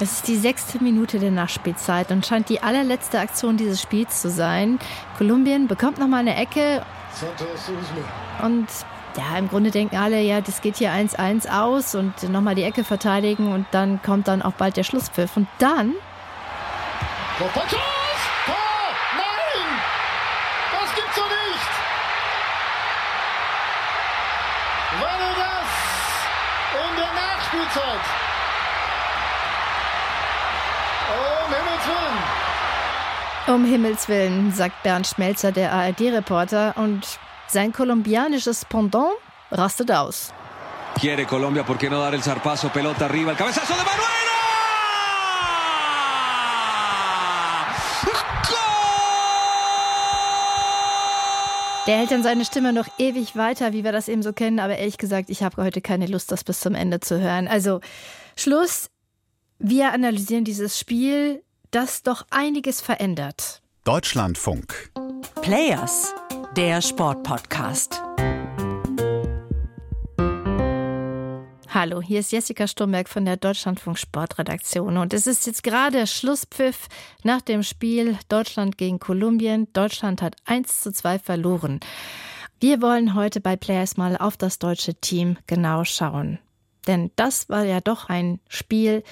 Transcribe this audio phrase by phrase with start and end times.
[0.00, 4.28] Es ist die sechste Minute der Nachspielzeit und scheint die allerletzte Aktion dieses Spiels zu
[4.28, 4.80] sein.
[5.18, 6.84] Kolumbien bekommt nochmal eine Ecke.
[8.42, 8.66] Und
[9.16, 12.82] ja, im Grunde denken alle, ja, das geht hier 1-1 aus und nochmal die Ecke
[12.82, 15.36] verteidigen und dann kommt dann auch bald der Schlusspfiff.
[15.36, 15.94] Und dann.
[18.46, 18.56] Tor!
[19.16, 19.80] Nein!
[20.72, 21.70] Das gibt's doch nicht!
[25.00, 25.70] War das
[26.90, 28.24] in der Nachspielzeit?
[31.46, 33.54] Um Himmels Willen!
[33.54, 36.74] Um Himmels Willen, sagt Bernd Schmelzer, der ARD-Reporter.
[36.76, 37.06] Und
[37.48, 39.12] sein kolumbianisches Pendant
[39.50, 40.32] rastet aus.
[40.98, 42.68] Quiere Colombia, ¿por qué no dar el zarpazo?
[42.70, 44.14] Pelota arriba, el cabezazo de Manuel.
[51.86, 54.58] Der hält dann seine Stimme noch ewig weiter, wie wir das eben so kennen.
[54.58, 57.46] Aber ehrlich gesagt, ich habe heute keine Lust, das bis zum Ende zu hören.
[57.46, 57.80] Also
[58.36, 58.88] Schluss.
[59.60, 63.62] Wir analysieren dieses Spiel, das doch einiges verändert.
[63.84, 64.90] Deutschlandfunk.
[65.42, 66.12] Players,
[66.56, 68.02] der Sportpodcast.
[71.68, 76.88] Hallo, hier ist Jessica Sturmberg von der Deutschlandfunk Sportredaktion und es ist jetzt gerade Schlusspfiff
[77.22, 79.68] nach dem Spiel Deutschland gegen Kolumbien.
[79.72, 81.78] Deutschland hat 1 zu 2 verloren.
[82.58, 86.38] Wir wollen heute bei Players mal auf das deutsche Team genau schauen.
[86.86, 89.02] Denn das war ja doch ein Spiel,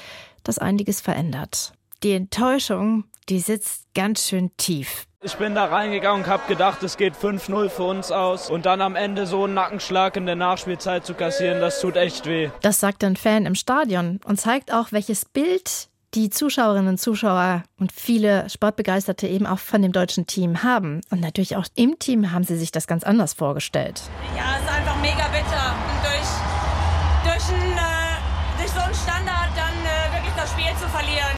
[0.45, 1.73] das einiges verändert.
[2.03, 5.07] Die Enttäuschung, die sitzt ganz schön tief.
[5.25, 8.51] Ich bin da reingegangen und habe gedacht, es geht 5-0 für uns aus.
[8.51, 12.27] Und dann am Ende so einen Nackenschlag in der Nachspielzeit zu kassieren, das tut echt
[12.27, 12.51] weh.
[12.63, 17.63] Das sagt ein Fan im Stadion und zeigt auch, welches Bild die Zuschauerinnen und Zuschauer
[17.79, 21.01] und viele Sportbegeisterte eben auch von dem deutschen Team haben.
[21.11, 24.03] Und natürlich auch im Team haben sie sich das ganz anders vorgestellt.
[24.37, 26.02] Ja, es ist einfach mega bitter.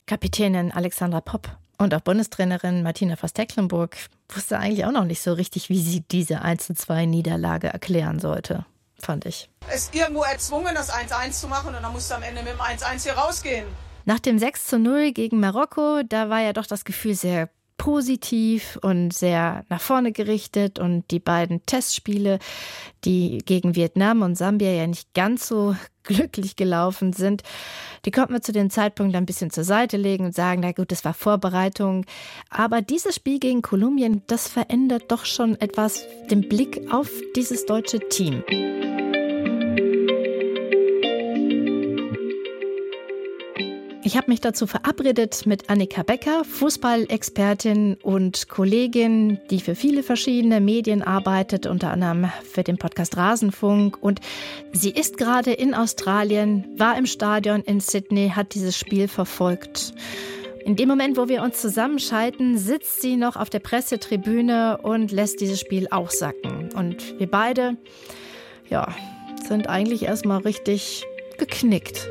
[0.07, 3.97] Kapitänin Alexandra Popp und auch Bundestrainerin Martina Voss-Tecklenburg
[4.35, 8.67] wusste eigentlich auch noch nicht so richtig, wie sie diese 1-2-Niederlage erklären sollte,
[8.99, 9.49] fand ich.
[9.69, 12.53] Es ist irgendwo erzwungen, das 1-1 zu machen und dann musst du am Ende mit
[12.53, 13.67] dem 1-1 hier rausgehen.
[14.05, 17.49] Nach dem 6 zu 0 gegen Marokko, da war ja doch das Gefühl sehr
[17.85, 22.39] positiv und sehr nach vorne gerichtet und die beiden Testspiele,
[23.05, 27.43] die gegen Vietnam und Sambia ja nicht ganz so glücklich gelaufen sind,
[28.07, 30.93] die konnten wir zu dem Zeitpunkt ein bisschen zur Seite legen und sagen, na gut,
[30.93, 32.07] das war Vorbereitung.
[32.49, 37.99] Aber dieses Spiel gegen Kolumbien, das verändert doch schon etwas den Blick auf dieses deutsche
[38.09, 38.43] Team.
[44.07, 50.61] Ich habe mich dazu verabredet mit Annika Becker, Fußballexpertin und Kollegin, die für viele verschiedene
[50.61, 53.97] Medien arbeitet, unter anderem für den Podcast Rasenfunk.
[54.03, 54.21] Und
[54.73, 59.95] sie ist gerade in Australien, war im Stadion in Sydney, hat dieses Spiel verfolgt.
[60.67, 65.41] In dem Moment, wo wir uns zusammenschalten, sitzt sie noch auf der Pressetribüne und lässt
[65.41, 66.69] dieses Spiel auch sacken.
[66.75, 67.79] Und wir beide,
[68.69, 68.87] ja,
[69.49, 71.07] sind eigentlich erstmal richtig
[71.39, 72.07] geknickt.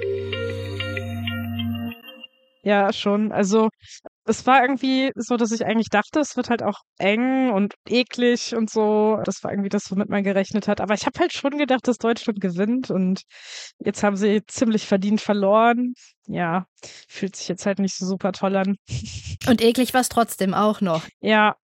[2.65, 3.33] Ja, schon.
[3.33, 3.67] Also
[4.25, 8.55] es war irgendwie so, dass ich eigentlich dachte, es wird halt auch eng und eklig
[8.55, 9.19] und so.
[9.25, 10.79] Das war irgendwie das, womit man gerechnet hat.
[10.79, 13.23] Aber ich habe halt schon gedacht, dass Deutschland gewinnt und
[13.79, 15.93] jetzt haben sie ziemlich verdient verloren.
[16.25, 16.65] Ja,
[17.09, 18.77] fühlt sich jetzt halt nicht so super toll an.
[19.47, 21.03] Und eklig war es trotzdem auch noch.
[21.19, 21.55] Ja,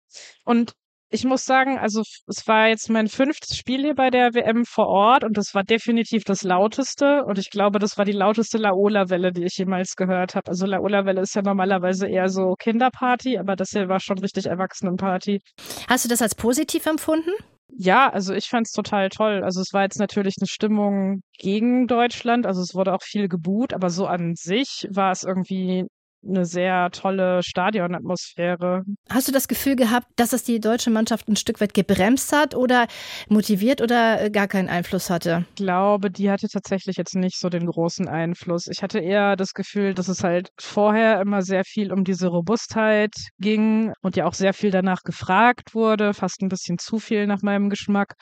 [0.44, 0.74] und
[1.10, 4.88] ich muss sagen, also es war jetzt mein fünftes Spiel hier bei der WM vor
[4.88, 9.32] Ort und das war definitiv das lauteste und ich glaube, das war die lauteste Laola-Welle,
[9.32, 10.48] die ich jemals gehört habe.
[10.48, 15.40] Also Laola-Welle ist ja normalerweise eher so Kinderparty, aber das hier war schon richtig Erwachsenenparty.
[15.88, 17.32] Hast du das als positiv empfunden?
[17.72, 19.42] Ja, also ich fand es total toll.
[19.44, 23.74] Also es war jetzt natürlich eine Stimmung gegen Deutschland, also es wurde auch viel geboot,
[23.74, 25.86] aber so an sich war es irgendwie
[26.28, 28.84] eine sehr tolle Stadionatmosphäre.
[29.10, 32.56] Hast du das Gefühl gehabt, dass es die deutsche Mannschaft ein Stück weit gebremst hat
[32.56, 32.88] oder
[33.30, 35.46] motiviert oder äh, gar keinen Einfluss hatte?
[35.50, 38.68] Ich glaube, die hatte tatsächlich jetzt nicht so den großen Einfluss.
[38.68, 43.14] Ich hatte eher das Gefühl, dass es halt vorher immer sehr viel um diese Robustheit
[43.40, 47.42] ging und ja auch sehr viel danach gefragt wurde, fast ein bisschen zu viel nach
[47.42, 48.14] meinem Geschmack.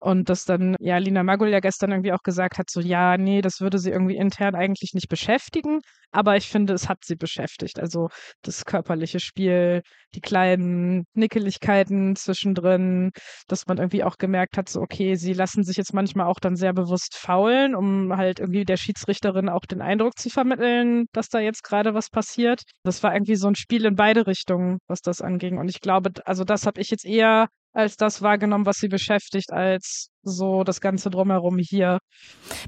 [0.00, 3.40] Und dass dann, ja, Lina Magul ja gestern irgendwie auch gesagt hat, so, ja, nee,
[3.40, 5.80] das würde sie irgendwie intern eigentlich nicht beschäftigen.
[6.10, 7.37] Aber ich finde, es hat sie beschäftigt.
[7.78, 8.08] Also
[8.42, 9.82] das körperliche Spiel,
[10.14, 13.10] die kleinen Nickeligkeiten zwischendrin,
[13.46, 16.56] dass man irgendwie auch gemerkt hat, so okay, sie lassen sich jetzt manchmal auch dann
[16.56, 21.40] sehr bewusst faulen, um halt irgendwie der Schiedsrichterin auch den Eindruck zu vermitteln, dass da
[21.40, 22.62] jetzt gerade was passiert.
[22.84, 25.58] Das war irgendwie so ein Spiel in beide Richtungen, was das anging.
[25.58, 29.52] Und ich glaube, also das habe ich jetzt eher als das wahrgenommen, was sie beschäftigt,
[29.52, 31.98] als so das Ganze drumherum hier.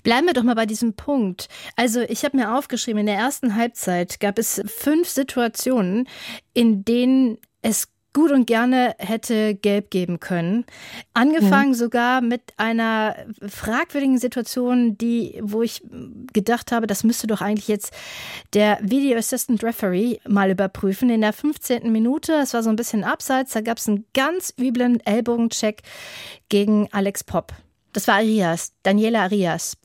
[0.03, 1.49] Bleiben wir doch mal bei diesem Punkt.
[1.77, 6.09] Also ich habe mir aufgeschrieben, in der ersten Halbzeit gab es fünf Situationen,
[6.55, 10.65] in denen es gut und gerne hätte gelb geben können.
[11.15, 11.75] Angefangen mhm.
[11.75, 13.17] sogar mit einer
[13.47, 15.83] fragwürdigen Situation, die, wo ich
[16.33, 17.93] gedacht habe, das müsste doch eigentlich jetzt
[18.55, 21.11] der Video Assistant Referee mal überprüfen.
[21.11, 21.91] In der 15.
[21.93, 25.83] Minute, es war so ein bisschen abseits, da gab es einen ganz üblen Ellbogencheck
[26.49, 27.55] gegen Alex Popp.
[27.93, 29.77] Das war Arias, Daniela Arias.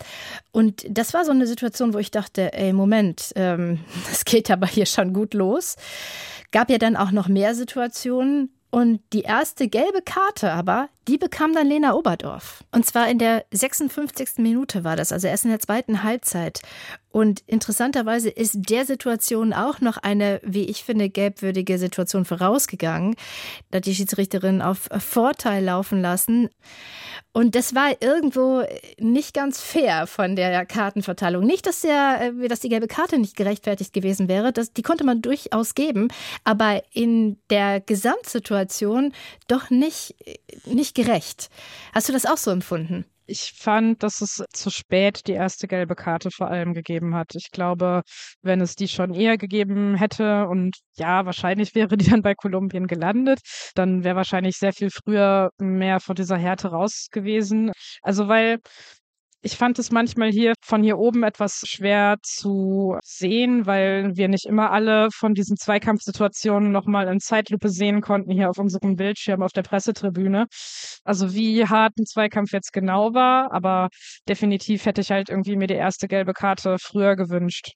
[0.51, 3.79] Und das war so eine Situation, wo ich dachte, ey, Moment, ähm,
[4.09, 5.75] das geht aber hier schon gut los.
[6.51, 8.51] Gab ja dann auch noch mehr Situationen.
[8.69, 12.63] Und die erste gelbe Karte aber, die bekam dann Lena Oberdorf.
[12.71, 14.37] Und zwar in der 56.
[14.37, 16.61] Minute war das, also erst in der zweiten Halbzeit.
[17.11, 23.15] Und interessanterweise ist der Situation auch noch eine, wie ich finde, gelbwürdige Situation vorausgegangen.
[23.71, 26.49] Da hat die Schiedsrichterin auf Vorteil laufen lassen.
[27.35, 28.63] Und das war irgendwo
[28.97, 31.45] nicht ganz fair von der Kartenverteilung.
[31.45, 35.03] Nicht, dass, der, äh, dass die gelbe Karte nicht gerechtfertigt gewesen wäre, das, die konnte
[35.03, 36.07] man durchaus geben,
[36.45, 39.11] aber in der Gesamtsituation
[39.49, 40.15] doch nicht,
[40.65, 41.49] nicht gerecht.
[41.93, 43.05] Hast du das auch so empfunden?
[43.27, 47.33] Ich fand, dass es zu spät die erste gelbe Karte vor allem gegeben hat.
[47.33, 48.03] Ich glaube,
[48.43, 52.85] wenn es die schon eher gegeben hätte und ja, wahrscheinlich wäre die dann bei Kolumbien
[52.85, 53.39] gelandet,
[53.73, 57.71] dann wäre wahrscheinlich sehr viel früher mehr von dieser Härte raus gewesen.
[58.03, 58.59] Also weil
[59.45, 64.45] ich fand es manchmal hier von hier oben etwas schwer zu sehen, weil wir nicht
[64.45, 69.51] immer alle von diesen Zweikampfsituationen nochmal in Zeitlupe sehen konnten, hier auf unserem Bildschirm auf
[69.51, 70.47] der Pressetribüne.
[71.03, 73.89] Also wie hart ein Zweikampf jetzt genau war, aber
[74.27, 77.73] definitiv hätte ich halt irgendwie mir die erste gelbe Karte früher gewünscht.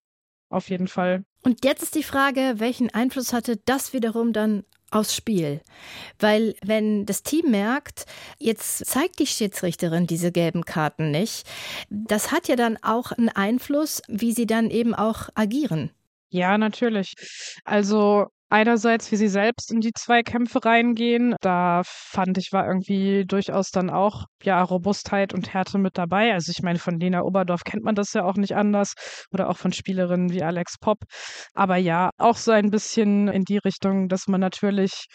[0.50, 1.22] Auf jeden Fall.
[1.44, 5.62] Und jetzt ist die Frage, welchen Einfluss hatte das wiederum dann aufs Spiel.
[6.20, 8.06] Weil wenn das Team merkt,
[8.38, 11.48] jetzt zeigt die Schiedsrichterin diese gelben Karten nicht,
[11.90, 15.92] das hat ja dann auch einen Einfluss, wie sie dann eben auch agieren.
[16.30, 17.16] Ja, natürlich.
[17.66, 21.36] Also einerseits, wie sie selbst in die Zweikämpfe reingehen.
[21.42, 26.34] Da fand ich, war irgendwie durchaus dann auch ja Robustheit und Härte mit dabei.
[26.34, 28.94] Also ich meine, von Lena Oberdorf kennt man das ja auch nicht anders
[29.32, 31.00] oder auch von Spielerinnen wie Alex Popp.
[31.54, 35.08] Aber ja, auch so ein bisschen in die Richtung, dass man natürlich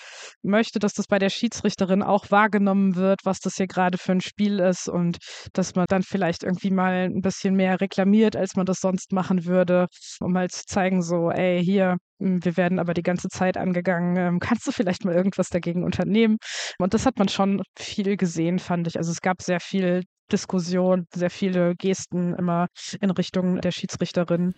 [0.43, 4.21] möchte, dass das bei der Schiedsrichterin auch wahrgenommen wird, was das hier gerade für ein
[4.21, 5.19] Spiel ist und
[5.53, 9.45] dass man dann vielleicht irgendwie mal ein bisschen mehr reklamiert, als man das sonst machen
[9.45, 9.87] würde,
[10.21, 14.17] um mal zu zeigen, so, ey, hier, wir werden aber die ganze Zeit angegangen.
[14.17, 16.37] Ähm, kannst du vielleicht mal irgendwas dagegen unternehmen?
[16.79, 18.97] Und das hat man schon viel gesehen, fand ich.
[18.97, 20.03] Also es gab sehr viel
[20.33, 22.67] Diskussion, sehr viele Gesten immer
[23.01, 24.55] in Richtung der Schiedsrichterin.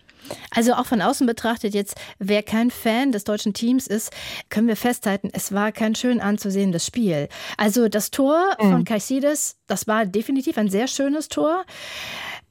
[0.51, 4.11] Also auch von außen betrachtet jetzt, wer kein Fan des deutschen Teams ist,
[4.49, 7.27] können wir festhalten, es war kein schön anzusehendes Spiel.
[7.57, 8.71] Also das Tor mhm.
[8.71, 11.65] von Caicedes, das war definitiv ein sehr schönes Tor.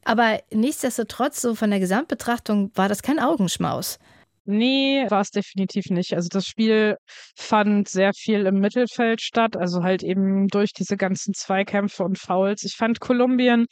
[0.04, 3.98] Aber nichtsdestotrotz, so von der Gesamtbetrachtung, war das kein Augenschmaus.
[4.48, 6.14] Nee, war es definitiv nicht.
[6.14, 6.96] Also das Spiel
[7.36, 12.62] fand sehr viel im Mittelfeld statt, also halt eben durch diese ganzen Zweikämpfe und Fouls.
[12.62, 13.66] Ich fand Kolumbien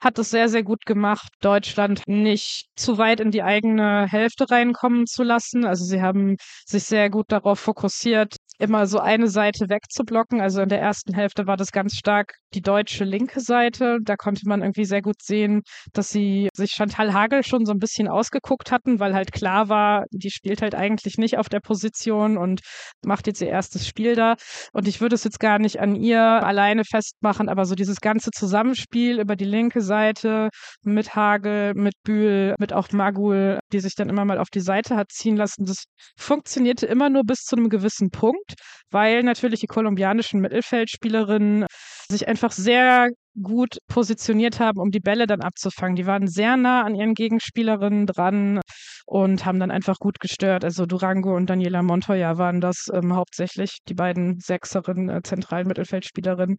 [0.00, 5.06] hat es sehr, sehr gut gemacht, Deutschland nicht zu weit in die eigene Hälfte reinkommen
[5.06, 5.64] zu lassen.
[5.64, 10.40] Also sie haben sich sehr gut darauf fokussiert, immer so eine Seite wegzublocken.
[10.40, 13.98] Also in der ersten Hälfte war das ganz stark die deutsche linke Seite.
[14.02, 15.62] Da konnte man irgendwie sehr gut sehen,
[15.92, 20.04] dass sie sich Chantal Hagel schon so ein bisschen ausgeguckt hatten, weil halt klar war,
[20.10, 22.60] die spielt halt eigentlich nicht auf der Position und
[23.04, 24.34] macht jetzt ihr erstes Spiel da.
[24.72, 28.30] Und ich würde es jetzt gar nicht an ihr alleine festmachen, aber so dieses ganze
[28.30, 30.50] Zusammenspiel über die linke Seite
[30.82, 34.96] mit Hagel, mit Bühl, mit auch Magul, die sich dann immer mal auf die Seite
[34.96, 35.84] hat ziehen lassen, das
[36.16, 38.49] funktionierte immer nur bis zu einem gewissen Punkt
[38.90, 41.66] weil natürlich die kolumbianischen Mittelfeldspielerinnen
[42.10, 43.08] sich einfach sehr
[43.40, 45.96] gut positioniert haben, um die Bälle dann abzufangen.
[45.96, 48.60] Die waren sehr nah an ihren Gegenspielerinnen dran
[49.06, 50.64] und haben dann einfach gut gestört.
[50.64, 56.56] Also Durango und Daniela Montoya waren das ähm, hauptsächlich, die beiden Sechserinnen, äh, zentralen Mittelfeldspielerinnen.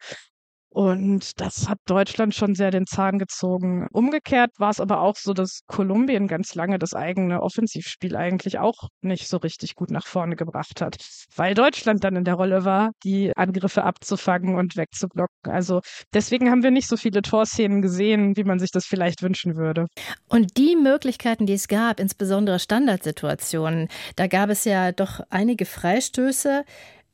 [0.73, 3.87] Und das hat Deutschland schon sehr den Zahn gezogen.
[3.91, 8.87] Umgekehrt war es aber auch so, dass Kolumbien ganz lange das eigene Offensivspiel eigentlich auch
[9.01, 10.95] nicht so richtig gut nach vorne gebracht hat,
[11.35, 15.51] weil Deutschland dann in der Rolle war, die Angriffe abzufangen und wegzublocken.
[15.51, 15.81] Also
[16.13, 19.87] deswegen haben wir nicht so viele Torszenen gesehen, wie man sich das vielleicht wünschen würde.
[20.29, 26.63] Und die Möglichkeiten, die es gab, insbesondere Standardsituationen, da gab es ja doch einige Freistöße.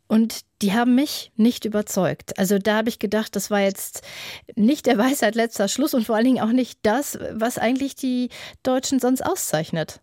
[0.08, 2.38] Und die haben mich nicht überzeugt.
[2.40, 4.02] Also da habe ich gedacht, das war jetzt
[4.56, 8.30] nicht der Weisheit letzter Schluss und vor allen Dingen auch nicht das, was eigentlich die
[8.64, 10.02] Deutschen sonst auszeichnet.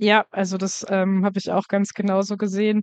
[0.00, 2.82] Ja, also das ähm, habe ich auch ganz genauso gesehen.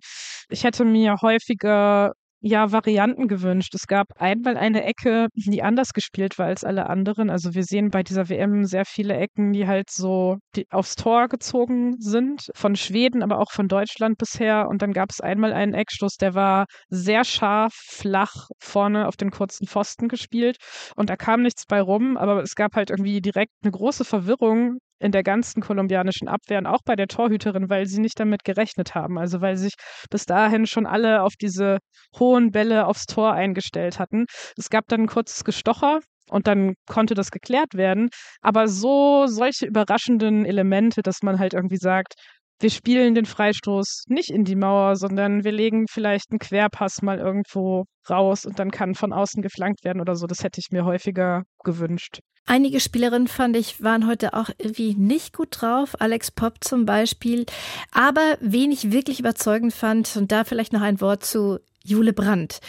[0.49, 2.11] Ich hätte mir häufiger
[2.45, 3.73] ja Varianten gewünscht.
[3.73, 7.31] Es gab einmal eine Ecke, die anders gespielt war als alle anderen.
[7.31, 11.27] Also wir sehen bei dieser WM sehr viele Ecken, die halt so die aufs Tor
[11.27, 14.67] gezogen sind, von Schweden, aber auch von Deutschland bisher.
[14.69, 19.31] Und dann gab es einmal einen Eckstoß, der war sehr scharf, flach vorne auf den
[19.31, 20.57] kurzen Pfosten gespielt.
[20.95, 24.77] Und da kam nichts bei rum, aber es gab halt irgendwie direkt eine große Verwirrung
[25.05, 28.95] in der ganzen kolumbianischen Abwehr und auch bei der Torhüterin, weil sie nicht damit gerechnet
[28.95, 29.19] haben.
[29.19, 29.73] Also weil sich
[30.09, 31.77] bis dahin schon alle auf diese
[32.19, 34.25] hohen Bälle aufs Tor eingestellt hatten.
[34.57, 38.09] Es gab dann ein kurzes Gestocher und dann konnte das geklärt werden.
[38.41, 42.15] Aber so solche überraschenden Elemente, dass man halt irgendwie sagt,
[42.59, 47.19] wir spielen den Freistoß nicht in die Mauer, sondern wir legen vielleicht einen Querpass mal
[47.19, 50.27] irgendwo raus und dann kann von außen geflankt werden oder so.
[50.27, 52.19] Das hätte ich mir häufiger gewünscht.
[52.47, 55.99] Einige Spielerinnen fand ich waren heute auch irgendwie nicht gut drauf.
[55.99, 57.45] Alex Popp zum Beispiel.
[57.91, 62.59] Aber wen ich wirklich überzeugend fand, und da vielleicht noch ein Wort zu Jule Brandt,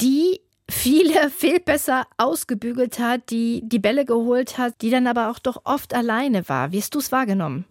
[0.00, 5.38] die viele viel besser ausgebügelt hat, die die Bälle geholt hat, die dann aber auch
[5.38, 6.72] doch oft alleine war.
[6.72, 7.66] Wie hast du es wahrgenommen?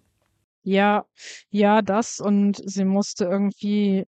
[0.63, 1.05] Ja,
[1.49, 4.05] ja, das und sie musste irgendwie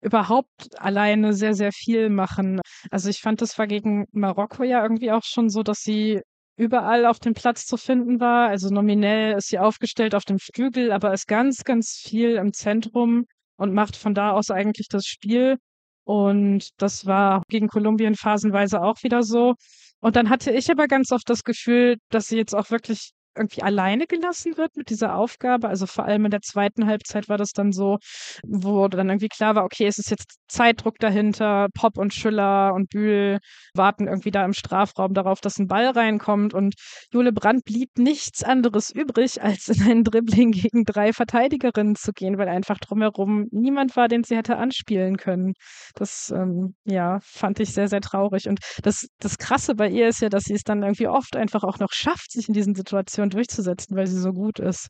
[0.00, 2.60] überhaupt alleine sehr, sehr viel machen.
[2.90, 6.20] Also ich fand, das war gegen Marokko ja irgendwie auch schon so, dass sie
[6.56, 8.48] überall auf dem Platz zu finden war.
[8.48, 13.24] Also nominell ist sie aufgestellt auf dem Flügel, aber ist ganz, ganz viel im Zentrum
[13.56, 15.56] und macht von da aus eigentlich das Spiel.
[16.04, 19.54] Und das war gegen Kolumbien phasenweise auch wieder so.
[20.00, 23.62] Und dann hatte ich aber ganz oft das Gefühl, dass sie jetzt auch wirklich irgendwie
[23.62, 25.68] alleine gelassen wird mit dieser Aufgabe.
[25.68, 27.98] Also vor allem in der zweiten Halbzeit war das dann so,
[28.46, 31.68] wo dann irgendwie klar war, okay, es ist jetzt Zeitdruck dahinter.
[31.74, 33.38] Pop und Schüller und Bühl
[33.74, 36.54] warten irgendwie da im Strafraum darauf, dass ein Ball reinkommt.
[36.54, 36.74] Und
[37.12, 42.38] Jule Brandt blieb nichts anderes übrig, als in ein Dribbling gegen drei Verteidigerinnen zu gehen,
[42.38, 45.54] weil einfach drumherum niemand war, den sie hätte anspielen können.
[45.94, 48.48] Das, ähm, ja, fand ich sehr, sehr traurig.
[48.48, 51.64] Und das, das Krasse bei ihr ist ja, dass sie es dann irgendwie oft einfach
[51.64, 54.88] auch noch schafft, sich in diesen Situationen Situation durchzusetzen, weil sie so gut ist.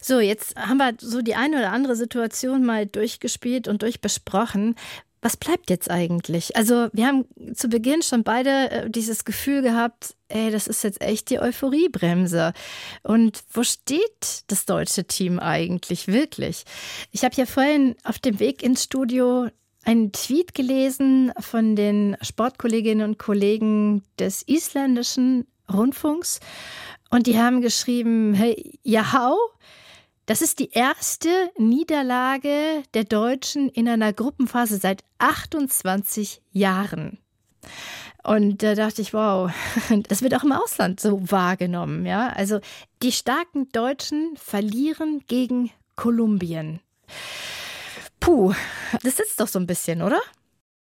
[0.00, 4.74] So, jetzt haben wir so die eine oder andere Situation mal durchgespielt und durchbesprochen.
[5.22, 6.56] Was bleibt jetzt eigentlich?
[6.56, 11.00] Also, wir haben zu Beginn schon beide äh, dieses Gefühl gehabt, ey, das ist jetzt
[11.00, 12.52] echt die Euphoriebremse.
[13.02, 16.64] Und wo steht das deutsche Team eigentlich wirklich?
[17.10, 19.48] Ich habe ja vorhin auf dem Weg ins Studio
[19.84, 26.40] einen Tweet gelesen von den Sportkolleginnen und Kollegen des isländischen Rundfunks.
[27.10, 29.36] Und die haben geschrieben, hey, Jahau,
[30.26, 37.18] das ist die erste Niederlage der Deutschen in einer Gruppenphase seit 28 Jahren.
[38.24, 39.52] Und da dachte ich, wow,
[40.08, 42.28] das wird auch im Ausland so wahrgenommen, ja.
[42.30, 42.58] Also
[43.02, 46.80] die starken Deutschen verlieren gegen Kolumbien.
[48.18, 48.52] Puh,
[49.04, 50.20] das sitzt doch so ein bisschen, oder?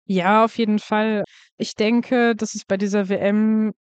[0.05, 1.23] Ja, auf jeden Fall.
[1.57, 3.73] Ich denke, dass es bei dieser WM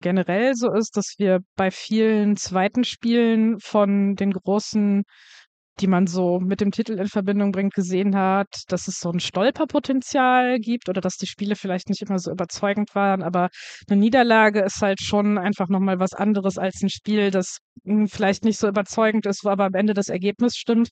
[0.00, 5.04] generell so ist, dass wir bei vielen zweiten Spielen von den großen
[5.80, 9.20] die man so mit dem Titel in Verbindung bringt, gesehen hat, dass es so ein
[9.20, 13.22] Stolperpotenzial gibt oder dass die Spiele vielleicht nicht immer so überzeugend waren.
[13.22, 13.48] Aber
[13.88, 18.44] eine Niederlage ist halt schon einfach nochmal was anderes als ein Spiel, das hm, vielleicht
[18.44, 20.90] nicht so überzeugend ist, wo aber am Ende das Ergebnis stimmt.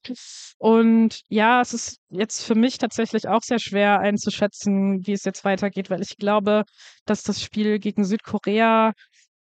[0.58, 5.44] Und ja, es ist jetzt für mich tatsächlich auch sehr schwer einzuschätzen, wie es jetzt
[5.44, 6.64] weitergeht, weil ich glaube,
[7.06, 8.92] dass das Spiel gegen Südkorea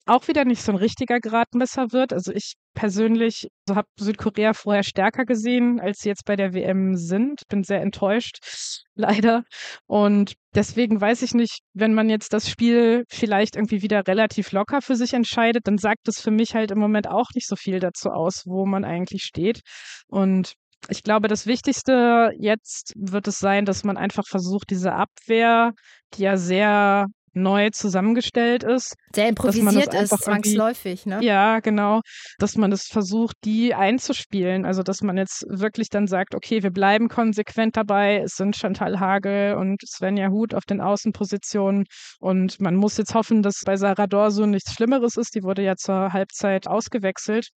[0.10, 2.14] auch wieder nicht so ein richtiger Gradmesser wird.
[2.14, 6.96] Also ich persönlich so habe Südkorea vorher stärker gesehen, als sie jetzt bei der WM
[6.96, 7.42] sind.
[7.50, 8.40] Bin sehr enttäuscht,
[8.96, 9.44] leider.
[9.86, 14.82] Und deswegen weiß ich nicht, wenn man jetzt das Spiel vielleicht irgendwie wieder relativ locker
[14.82, 17.80] für sich entscheidet, dann sagt es für mich halt im Moment auch nicht so viel
[17.80, 19.62] dazu aus, wo man eigentlich steht.
[20.08, 20.54] Und
[20.88, 25.74] ich glaube, das Wichtigste jetzt wird es sein, dass man einfach versucht, diese Abwehr,
[26.14, 27.08] die ja sehr
[27.42, 28.96] neu zusammengestellt ist.
[29.14, 31.20] Sehr improvisiert ist, zwangsläufig, ne?
[31.22, 32.02] Ja, genau.
[32.38, 34.66] Dass man es versucht, die einzuspielen.
[34.66, 38.22] Also, dass man jetzt wirklich dann sagt, okay, wir bleiben konsequent dabei.
[38.24, 41.86] Es sind Chantal Hagel und Svenja Huth auf den Außenpositionen.
[42.20, 45.36] Und man muss jetzt hoffen, dass bei Sarah Dorso nichts Schlimmeres ist.
[45.36, 47.50] Die wurde ja zur Halbzeit ausgewechselt.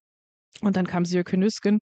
[0.63, 1.79] Und dann kam Sio Nüsken.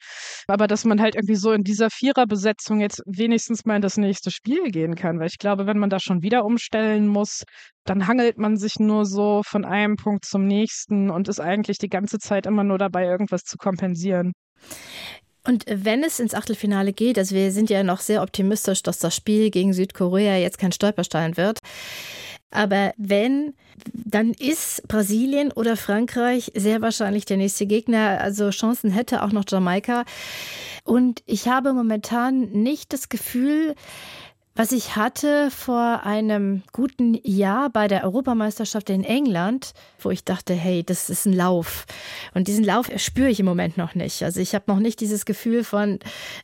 [0.47, 4.31] Aber dass man halt irgendwie so in dieser Viererbesetzung jetzt wenigstens mal in das nächste
[4.31, 5.19] Spiel gehen kann.
[5.19, 7.43] Weil ich glaube, wenn man da schon wieder umstellen muss,
[7.85, 11.89] dann hangelt man sich nur so von einem Punkt zum nächsten und ist eigentlich die
[11.89, 14.33] ganze Zeit immer nur dabei, irgendwas zu kompensieren.
[15.49, 19.17] Und wenn es ins Achtelfinale geht, also wir sind ja noch sehr optimistisch, dass das
[19.17, 21.61] Spiel gegen Südkorea jetzt kein Stolperstein wird.
[22.51, 23.55] Aber wenn,
[23.95, 28.21] dann ist Brasilien oder Frankreich sehr wahrscheinlich der nächste Gegner.
[28.21, 30.05] Also Chancen hätte auch noch Jamaika.
[30.85, 33.75] Und ich habe momentan nicht das Gefühl,
[34.59, 40.53] was ich hatte vor einem guten Jahr bei der Europameisterschaft in England, wo ich dachte,
[40.53, 41.87] hey, das ist ein Lauf.
[42.35, 44.25] Und diesen Lauf spüre ich im Moment noch nicht.
[44.25, 46.01] Also ich habe noch nicht dieses Gefühl von,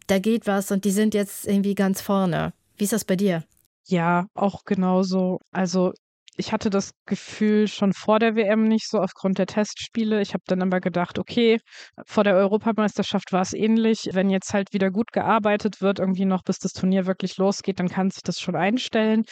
[0.07, 2.53] da geht was und die sind jetzt irgendwie ganz vorne.
[2.77, 3.43] Wie ist das bei dir?
[3.89, 5.41] Ja, auch genauso.
[5.51, 5.93] Also
[6.37, 10.21] ich hatte das Gefühl schon vor der WM nicht so aufgrund der Testspiele.
[10.21, 11.59] Ich habe dann aber gedacht, okay,
[12.07, 14.09] vor der Europameisterschaft war es ähnlich.
[14.13, 17.89] Wenn jetzt halt wieder gut gearbeitet wird, irgendwie noch bis das Turnier wirklich losgeht, dann
[17.89, 19.23] kann sich das schon einstellen.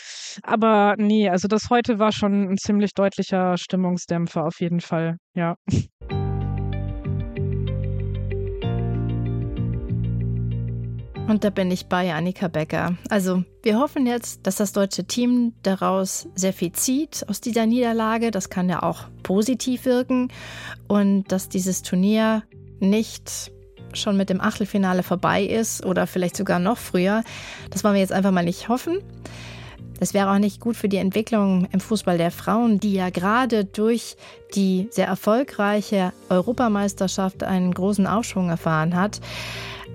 [0.43, 5.57] Aber nee, also das heute war schon ein ziemlich deutlicher Stimmungsdämpfer auf jeden Fall, ja.
[11.33, 12.95] Und da bin ich bei Annika Becker.
[13.09, 18.31] Also wir hoffen jetzt, dass das deutsche Team daraus sehr viel zieht aus dieser Niederlage.
[18.31, 20.29] Das kann ja auch positiv wirken.
[20.89, 22.43] Und dass dieses Turnier
[22.81, 23.51] nicht
[23.95, 27.25] schon mit dem Achtelfinale vorbei ist oder vielleicht sogar noch früher.
[27.71, 28.99] Das wollen wir jetzt einfach mal nicht hoffen.
[30.01, 33.65] Das wäre auch nicht gut für die Entwicklung im Fußball der Frauen, die ja gerade
[33.65, 34.17] durch
[34.55, 39.21] die sehr erfolgreiche Europameisterschaft einen großen Aufschwung erfahren hat.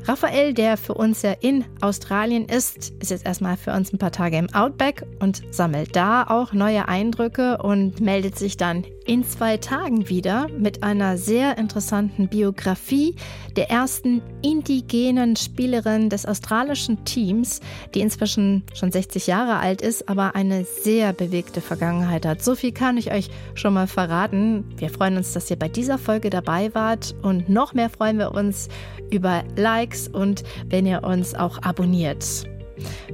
[0.07, 4.13] Raphael, der für uns ja in Australien ist, ist jetzt erstmal für uns ein paar
[4.13, 9.57] Tage im Outback und sammelt da auch neue Eindrücke und meldet sich dann in zwei
[9.57, 13.15] Tagen wieder mit einer sehr interessanten Biografie
[13.55, 17.61] der ersten indigenen Spielerin des australischen Teams,
[17.95, 22.43] die inzwischen schon 60 Jahre alt ist, aber eine sehr bewegte Vergangenheit hat.
[22.43, 24.65] So viel kann ich euch schon mal verraten.
[24.77, 28.33] Wir freuen uns, dass ihr bei dieser Folge dabei wart und noch mehr freuen wir
[28.33, 28.67] uns
[29.09, 32.25] über Likes und wenn ihr uns auch abonniert.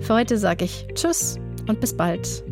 [0.02, 2.44] Für heute sage ich Tschüss und bis bald.